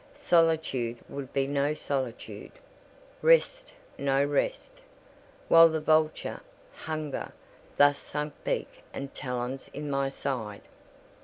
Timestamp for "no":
1.45-1.75, 3.99-4.25